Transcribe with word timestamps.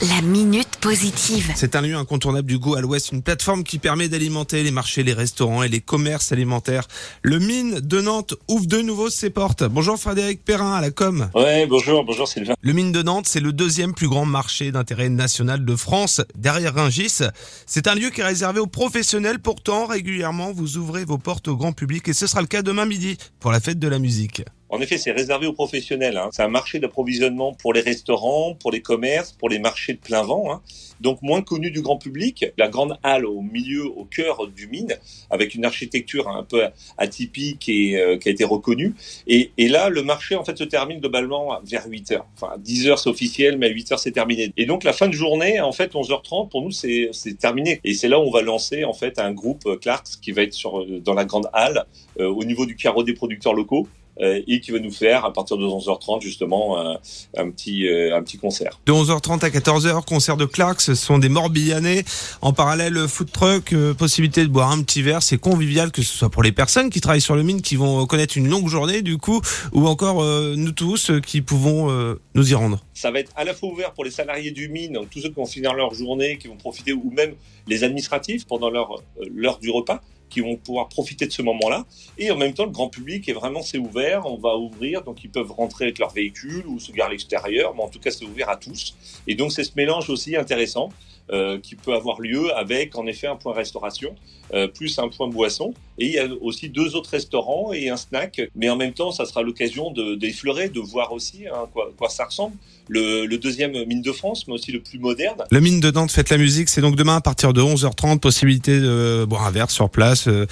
La 0.00 0.20
minute 0.22 0.76
positive. 0.80 1.50
C'est 1.56 1.74
un 1.74 1.80
lieu 1.80 1.96
incontournable 1.96 2.46
du 2.46 2.56
goût 2.56 2.76
à 2.76 2.80
l'ouest, 2.80 3.10
une 3.10 3.20
plateforme 3.20 3.64
qui 3.64 3.80
permet 3.80 4.08
d'alimenter 4.08 4.62
les 4.62 4.70
marchés, 4.70 5.02
les 5.02 5.12
restaurants 5.12 5.64
et 5.64 5.68
les 5.68 5.80
commerces 5.80 6.30
alimentaires. 6.30 6.86
Le 7.22 7.40
Mine 7.40 7.80
de 7.80 8.00
Nantes 8.00 8.34
ouvre 8.46 8.66
de 8.66 8.80
nouveau 8.80 9.10
ses 9.10 9.30
portes. 9.30 9.64
Bonjour 9.64 9.98
Frédéric 9.98 10.44
Perrin 10.44 10.72
à 10.72 10.80
la 10.80 10.92
com. 10.92 11.28
Ouais, 11.34 11.66
bonjour, 11.66 12.04
bonjour 12.04 12.28
Sylvain. 12.28 12.54
Le 12.60 12.72
Mine 12.74 12.92
de 12.92 13.02
Nantes, 13.02 13.26
c'est 13.26 13.40
le 13.40 13.52
deuxième 13.52 13.92
plus 13.92 14.06
grand 14.06 14.24
marché 14.24 14.70
d'intérêt 14.70 15.08
national 15.08 15.64
de 15.64 15.74
France, 15.74 16.20
derrière 16.36 16.74
Ringis. 16.74 17.18
C'est 17.66 17.88
un 17.88 17.96
lieu 17.96 18.10
qui 18.10 18.20
est 18.20 18.24
réservé 18.24 18.60
aux 18.60 18.68
professionnels. 18.68 19.40
Pourtant, 19.40 19.86
régulièrement, 19.86 20.52
vous 20.52 20.76
ouvrez 20.76 21.04
vos 21.04 21.18
portes 21.18 21.48
au 21.48 21.56
grand 21.56 21.72
public 21.72 22.06
et 22.06 22.12
ce 22.12 22.28
sera 22.28 22.40
le 22.40 22.46
cas 22.46 22.62
demain 22.62 22.86
midi 22.86 23.18
pour 23.40 23.50
la 23.50 23.58
fête 23.58 23.80
de 23.80 23.88
la 23.88 23.98
musique. 23.98 24.44
En 24.70 24.80
effet, 24.80 24.98
c'est 24.98 25.12
réservé 25.12 25.46
aux 25.46 25.52
professionnels. 25.52 26.16
Hein. 26.16 26.28
C'est 26.32 26.42
un 26.42 26.48
marché 26.48 26.78
d'approvisionnement 26.78 27.54
pour 27.54 27.72
les 27.72 27.80
restaurants, 27.80 28.54
pour 28.54 28.70
les 28.70 28.82
commerces, 28.82 29.32
pour 29.32 29.48
les 29.48 29.58
marchés 29.58 29.94
de 29.94 29.98
plein 29.98 30.22
vent. 30.22 30.52
Hein. 30.52 30.62
Donc 31.00 31.22
moins 31.22 31.42
connu 31.42 31.70
du 31.70 31.80
grand 31.80 31.96
public. 31.96 32.46
La 32.58 32.68
grande 32.68 32.98
halle 33.02 33.24
au 33.24 33.40
milieu, 33.40 33.86
au 33.86 34.04
cœur 34.04 34.46
du 34.48 34.66
mine, 34.66 34.94
avec 35.30 35.54
une 35.54 35.64
architecture 35.64 36.28
un 36.28 36.42
peu 36.42 36.62
atypique 36.98 37.68
et 37.68 37.96
euh, 37.96 38.18
qui 38.18 38.28
a 38.28 38.32
été 38.32 38.44
reconnue. 38.44 38.94
Et, 39.26 39.52
et, 39.56 39.68
là, 39.68 39.88
le 39.88 40.02
marché 40.02 40.34
en 40.34 40.44
fait 40.44 40.58
se 40.58 40.64
termine 40.64 41.00
globalement 41.00 41.60
vers 41.64 41.86
8 41.86 42.12
heures. 42.12 42.26
Enfin, 42.34 42.56
10 42.58 42.88
heures 42.88 42.98
c'est 42.98 43.10
officiel, 43.10 43.58
mais 43.58 43.66
à 43.66 43.70
8 43.70 43.92
heures 43.92 43.98
c'est 43.98 44.12
terminé. 44.12 44.52
Et 44.56 44.66
donc 44.66 44.84
la 44.84 44.92
fin 44.92 45.08
de 45.08 45.12
journée, 45.12 45.60
en 45.60 45.72
fait, 45.72 45.94
11h30 45.94 46.48
pour 46.48 46.62
nous 46.62 46.72
c'est 46.72 47.10
terminé. 47.38 47.80
Et 47.84 47.94
c'est 47.94 48.08
là 48.08 48.18
où 48.18 48.22
on 48.22 48.30
va 48.30 48.42
lancer 48.42 48.84
en 48.84 48.92
fait 48.92 49.18
un 49.18 49.32
groupe 49.32 49.66
euh, 49.66 49.76
Clarks 49.76 50.20
qui 50.20 50.32
va 50.32 50.42
être 50.42 50.54
sur 50.54 50.84
dans 51.00 51.14
la 51.14 51.24
grande 51.24 51.48
halle 51.52 51.84
euh, 52.20 52.26
au 52.26 52.44
niveau 52.44 52.66
du 52.66 52.76
carreau 52.76 53.02
des 53.02 53.14
producteurs 53.14 53.54
locaux 53.54 53.86
euh, 54.06 54.07
et 54.20 54.60
qui 54.60 54.70
va 54.70 54.78
nous 54.78 54.90
faire 54.90 55.24
à 55.24 55.32
partir 55.32 55.56
de 55.56 55.64
11h30 55.64 56.20
justement 56.20 56.78
un, 56.78 56.98
un 57.36 57.50
petit 57.50 57.86
euh, 57.86 58.16
un 58.16 58.22
petit 58.22 58.38
concert. 58.38 58.80
De 58.86 58.92
11h30 58.92 59.44
à 59.44 59.50
14h, 59.50 60.04
concert 60.04 60.36
de 60.36 60.44
Clark, 60.44 60.80
ce 60.80 60.94
sont 60.94 61.18
des 61.18 61.28
Morbihanais. 61.28 62.04
En 62.42 62.52
parallèle, 62.52 63.06
food 63.08 63.30
truck, 63.30 63.72
euh, 63.72 63.94
possibilité 63.94 64.42
de 64.42 64.48
boire 64.48 64.70
un 64.70 64.82
petit 64.82 65.02
verre, 65.02 65.22
c'est 65.22 65.38
convivial 65.38 65.92
que 65.92 66.02
ce 66.02 66.16
soit 66.16 66.30
pour 66.30 66.42
les 66.42 66.52
personnes 66.52 66.90
qui 66.90 67.00
travaillent 67.00 67.20
sur 67.20 67.36
le 67.36 67.42
mine, 67.42 67.62
qui 67.62 67.76
vont 67.76 68.06
connaître 68.06 68.36
une 68.36 68.48
longue 68.48 68.68
journée 68.68 69.02
du 69.02 69.18
coup, 69.18 69.40
ou 69.72 69.86
encore 69.86 70.24
nous 70.56 70.72
tous 70.72 71.12
qui 71.24 71.42
pouvons 71.42 72.16
nous 72.34 72.50
y 72.50 72.54
rendre. 72.54 72.80
Ça 72.94 73.10
va 73.10 73.20
être 73.20 73.32
à 73.36 73.44
la 73.44 73.54
fois 73.54 73.70
ouvert 73.70 73.92
pour 73.92 74.04
les 74.04 74.10
salariés 74.10 74.50
du 74.50 74.68
mine, 74.68 74.94
donc 74.94 75.10
tous 75.10 75.20
ceux 75.20 75.28
qui 75.28 75.36
vont 75.36 75.46
finir 75.46 75.74
leur 75.74 75.94
journée, 75.94 76.38
qui 76.38 76.48
vont 76.48 76.56
profiter, 76.56 76.92
ou 76.92 77.10
même 77.10 77.34
les 77.66 77.84
administratifs 77.84 78.46
pendant 78.46 78.70
leur 78.70 79.02
l'heure 79.30 79.58
du 79.58 79.70
repas 79.70 80.00
qui 80.28 80.40
vont 80.40 80.56
pouvoir 80.56 80.88
profiter 80.88 81.26
de 81.26 81.32
ce 81.32 81.42
moment-là. 81.42 81.86
Et 82.18 82.30
en 82.30 82.36
même 82.36 82.54
temps, 82.54 82.64
le 82.64 82.70
grand 82.70 82.88
public 82.88 83.28
est 83.28 83.32
vraiment, 83.32 83.62
c'est 83.62 83.78
ouvert. 83.78 84.26
On 84.26 84.36
va 84.36 84.56
ouvrir, 84.56 85.02
donc 85.02 85.24
ils 85.24 85.30
peuvent 85.30 85.52
rentrer 85.52 85.86
avec 85.86 85.98
leur 85.98 86.12
véhicule 86.12 86.64
ou 86.66 86.78
se 86.78 86.92
garer 86.92 87.08
à 87.08 87.12
l'extérieur. 87.12 87.74
Mais 87.74 87.82
en 87.82 87.88
tout 87.88 88.00
cas, 88.00 88.10
c'est 88.10 88.24
ouvert 88.24 88.48
à 88.48 88.56
tous. 88.56 88.94
Et 89.26 89.34
donc, 89.34 89.52
c'est 89.52 89.64
ce 89.64 89.72
mélange 89.76 90.10
aussi 90.10 90.36
intéressant 90.36 90.90
euh, 91.30 91.58
qui 91.58 91.74
peut 91.74 91.92
avoir 91.92 92.22
lieu 92.22 92.56
avec, 92.56 92.96
en 92.96 93.06
effet, 93.06 93.26
un 93.26 93.36
point 93.36 93.52
restauration, 93.52 94.14
euh, 94.54 94.66
plus 94.66 94.98
un 94.98 95.08
point 95.08 95.28
boisson. 95.28 95.74
Et 95.98 96.06
il 96.06 96.12
y 96.12 96.18
a 96.18 96.26
aussi 96.40 96.70
deux 96.70 96.96
autres 96.96 97.10
restaurants 97.10 97.74
et 97.74 97.90
un 97.90 97.98
snack. 97.98 98.40
Mais 98.54 98.70
en 98.70 98.76
même 98.76 98.94
temps, 98.94 99.12
ça 99.12 99.26
sera 99.26 99.42
l'occasion 99.42 99.92
d'effleurer, 99.92 100.70
de, 100.70 100.80
voir 100.80 101.12
aussi 101.12 101.46
hein, 101.46 101.68
quoi, 101.74 102.08
ça 102.08 102.24
ressemble. 102.24 102.56
Le, 102.88 103.26
deuxième 103.36 103.84
mine 103.84 104.00
de 104.00 104.12
France, 104.12 104.48
mais 104.48 104.54
aussi 104.54 104.72
le 104.72 104.80
plus 104.80 104.98
moderne. 104.98 105.44
Le 105.50 105.60
mine 105.60 105.80
de 105.80 105.90
Nantes 105.90 106.10
fête 106.10 106.30
la 106.30 106.38
musique, 106.38 106.70
c'est 106.70 106.80
donc 106.80 106.96
demain 106.96 107.16
à 107.16 107.20
partir 107.20 107.52
de 107.52 107.60
11h30, 107.60 108.20
possibilité 108.20 108.80
de 108.80 109.26
boire 109.28 109.44
un 109.44 109.50
verre 109.50 109.70
sur 109.70 109.90
place, 109.90 110.17
euh, 110.26 110.46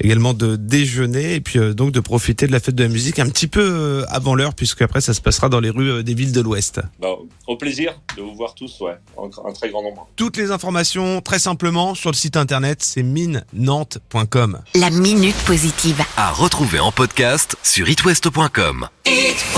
également 0.00 0.34
de 0.34 0.56
déjeuner 0.56 1.34
et 1.34 1.40
puis 1.40 1.58
euh, 1.58 1.74
donc 1.74 1.92
de 1.92 2.00
profiter 2.00 2.46
de 2.46 2.52
la 2.52 2.60
fête 2.60 2.74
de 2.74 2.82
la 2.84 2.88
musique 2.88 3.18
un 3.18 3.28
petit 3.28 3.46
peu 3.46 3.60
euh, 3.60 4.04
avant 4.08 4.34
l'heure, 4.34 4.54
puisque 4.54 4.82
après 4.82 5.00
ça 5.00 5.14
se 5.14 5.20
passera 5.20 5.48
dans 5.48 5.60
les 5.60 5.70
rues 5.70 6.04
des 6.04 6.14
villes 6.14 6.32
de 6.32 6.40
l'Ouest. 6.40 6.80
Bah, 7.00 7.08
au 7.46 7.56
plaisir 7.56 8.00
de 8.16 8.22
vous 8.22 8.34
voir 8.34 8.54
tous, 8.54 8.80
ouais, 8.80 8.96
un 9.18 9.52
très 9.52 9.70
grand 9.70 9.82
nombre. 9.82 10.08
Toutes 10.16 10.36
les 10.36 10.50
informations, 10.50 11.20
très 11.20 11.38
simplement, 11.38 11.94
sur 11.94 12.10
le 12.10 12.16
site 12.16 12.36
internet, 12.36 12.82
c'est 12.82 13.02
minenantes.com. 13.02 14.60
La 14.74 14.90
minute 14.90 15.36
positive. 15.46 16.00
À 16.16 16.32
retrouver 16.32 16.78
en 16.78 16.92
podcast 16.92 17.56
sur 17.62 17.88
itwest.com. 17.88 18.88
It 19.06 19.57